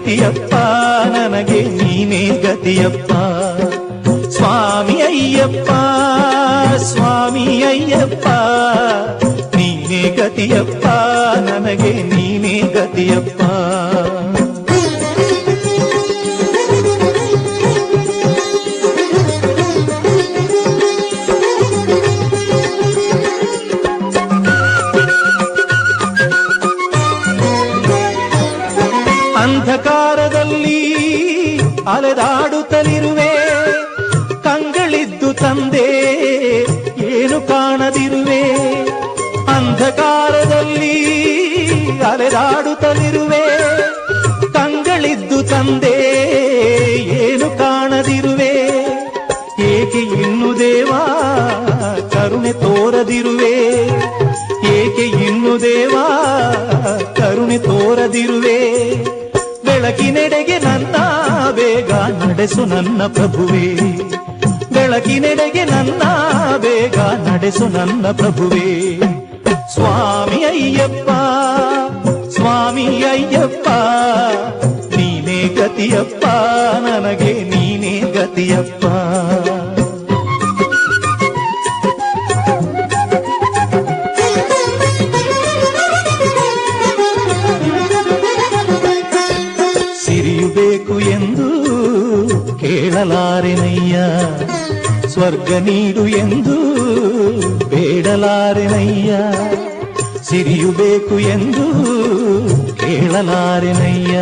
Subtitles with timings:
[0.00, 0.54] ಗತಿಯಪ್ಪ
[1.12, 3.12] ನನಗೆ ನೀನೇ ಗತಿಯಪ್ಪ.
[4.28, 5.70] ಸ್ವಾಮಿ ಅಯ್ಯಪ್ಪ
[6.76, 8.26] ಸ್ವಾಮಿ ಅಯ್ಯಪ್ಪ
[9.56, 10.86] ನೀನೇ ಗತಿಯಪ್ಪ
[11.40, 13.42] ನನಗೆ ನೀನೇ ಗತಿಯಪ್ಪ.
[29.42, 30.80] ಅಂಧಕಾರದಲ್ಲಿ
[31.86, 33.30] ಅಲೆದಾಡುತ್ತಲಿರುವೆ,
[34.44, 35.86] ಕಂಗಳಿದ್ದು ತಂದೆ
[37.10, 38.42] ಏನು ಕಾಣದಿರುವೆ.
[39.56, 40.96] ಅಂಧಕಾರದಲ್ಲಿ
[42.10, 43.44] ಅಲೆದಾಡುತ್ತಲಿರುವೆ,
[44.52, 45.96] ಕಂಗಳಿದ್ದು ತಂದೆ
[47.20, 48.52] ಏನು ಕಾಣದಿರುವೆ.
[49.70, 51.02] ಏಕೆ ಇನ್ನು ದೇವಾ
[52.12, 53.54] ಕರುಣೆ ತೋರದಿರುವೆ.
[54.76, 56.04] ಏಕೆ ಇನ್ನು ದೇವಾ
[57.16, 58.58] ಕರುಣೆ ತೋರದಿರುವೆ.
[59.64, 60.96] ಬೆಳಕಿನೆಡೆಗೆ ನನ್ನ
[61.50, 63.66] ಬೇಗ ನಡೆಸು ನನ್ನ ಪ್ರಭುವೇ.
[64.74, 66.02] ಬೆಳಕಿನೆಡೆಗೆ ನನ್ನ
[66.58, 68.68] ಬೇಗ ನಡೆಸು ನನ್ನ ಪ್ರಭುವೇ.
[69.74, 71.10] ಸ್ವಾಮಿ ಅಯ್ಯಪ್ಪ
[72.28, 73.68] ಸ್ವಾಮಿ ಅಯ್ಯಪ್ಪ
[74.96, 76.24] ನೀನೇ ಗತಿಯಪ್ಪ,
[76.80, 78.86] ನನಗೆ ನೀನೇ ಗತಿಯಪ್ಪ.
[93.00, 93.98] ಕೇಳಲಾರೆನಯ್ಯ
[95.12, 96.56] ಸ್ವರ್ಗ ನೀಡು ಎಂದು
[97.70, 99.10] ಬೇಡಲಾರೆನಯ್ಯ,
[100.28, 101.64] ಸಿರಿಯು ಬೇಕು ಎಂದು
[102.82, 104.16] ಕೇಳಲಾರೆನಯ್ಯ,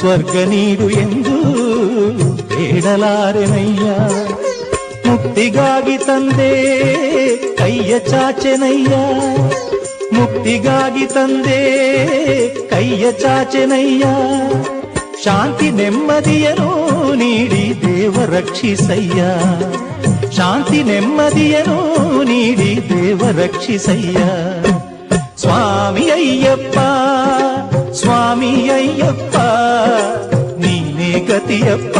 [0.00, 1.36] ಸ್ವರ್ಗ ನೀಡು ಎಂದು
[2.52, 3.86] ಬೇಡಲಾರೆನಯ್ಯ.
[5.08, 6.52] ಮುಕ್ತಿಗಾಗಿ ತಂದೆ
[7.60, 8.94] ಕೈಯ ಚಾಚೆನಯ್ಯ,
[10.18, 11.62] ಮುಕ್ತಿಗಾಗಿ ತಂದೆ
[12.74, 14.04] ಕೈಯ ಚಾಚೆನಯ್ಯ,
[15.24, 16.70] ಶಾಂತಿ ನೆಮ್ಮದಿಯನು
[17.14, 19.20] ನೀಡಿ ದೇವ ರಕ್ಷಿಸಯ್ಯ
[20.36, 21.78] ಶಾಂತಿ ನೆಮ್ಮದಿಯನು
[22.24, 24.20] ನೀಡಿ ದೇವ ರಕ್ಷಿಸಯ್ಯ
[25.36, 26.78] ಸ್ವಾಮಿ ಅಯ್ಯಪ್ಪ
[27.92, 29.36] ಸ್ವಾಮಿ ಅಯ್ಯಪ್ಪ
[30.58, 31.98] ನೀನೇ ಗತಿಯಪ್ಪ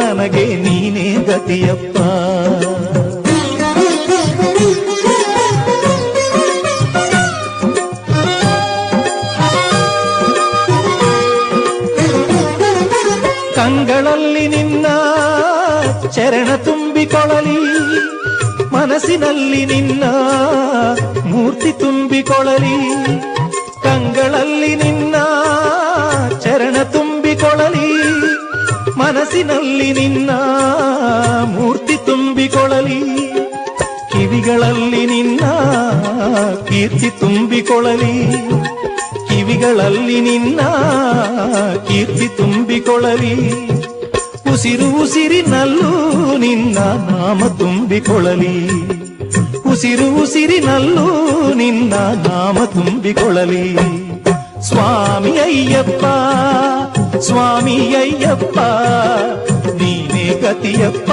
[0.00, 1.98] ನನಗೆ ನೀನೇ ಗತಿಯಪ್ಪ
[13.94, 14.86] ಕಂಗಳಲ್ಲಿ ನಿನ್ನ
[16.10, 17.58] ಚರಣ ತುಂಬಿಕೊಳ್ಳಲಿ,
[18.72, 20.04] ಮನಸ್ಸಿನಲ್ಲಿ ನಿನ್ನ
[21.24, 22.76] ಮೂರ್ತಿ ತುಂಬಿಕೊಳ್ಳಲಿ,
[23.82, 25.14] ಕಂಗಳಲ್ಲಿ ನಿನ್ನ
[26.40, 27.88] ಚರಣ ತುಂಬಿಕೊಳ್ಳಲಿ,
[28.96, 30.30] ಮನಸ್ಸಿನಲ್ಲಿ ನಿನ್ನ
[31.44, 33.00] ಮೂರ್ತಿ ತುಂಬಿಕೊಳ್ಳಲಿ,
[34.12, 35.40] ಕಿವಿಗಳಲ್ಲಿ ನಿನ್ನ
[36.68, 38.14] ಕೀರ್ತಿ ತುಂಬಿಕೊಳ್ಳಲಿ.
[39.44, 40.60] ಕಿವಿಗಳಲ್ಲಿ ನಿನ್ನ
[41.88, 43.52] ಕೀರ್ತಿ ತುಂಬಿಕೊಳ್ಳಲಿ.
[44.52, 45.90] ಉಸಿರು ಉಸಿರಿನಲ್ಲೂ
[46.36, 48.70] ನಿನ್ನ ನಾಮ ತುಂಬಿಕೊಳ್ಳಲಿ.
[49.72, 51.08] ಉಸಿರು ಉಸಿರಿನಲ್ಲೂ
[51.54, 51.94] ನಿನ್ನ
[52.28, 53.76] ನಾಮ ತುಂಬಿಕೊಳ್ಳಲಿ.
[54.62, 56.04] ಸ್ವಾಮಿ ಅಯ್ಯಪ್ಪ
[57.18, 58.58] ಸ್ವಾಮಿ ಅಯ್ಯಪ್ಪ,
[59.82, 61.10] ನೀನೇ ಗತಿಯಪ್ಪ,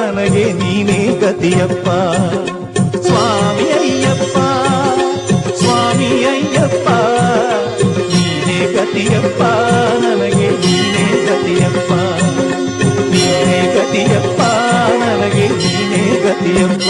[0.00, 1.88] ನನಗೆ ನೀನೇ ಗತಿಯಪ್ಪ.
[2.98, 4.36] ಸ್ವಾಮಿ ಅಯ್ಯಪ್ಪ.
[9.02, 9.42] ಗತಿಯಪ್ಪ
[10.02, 11.92] ನನಗೆ ನೀನೇ ಗತಿಯಪ್ಪ
[13.12, 14.40] ನೀನೇ ಗತಿಯಪ್ಪ
[15.02, 16.88] ನನಗೆ ನೀನೇ ಗತಿಯಪ್ಪ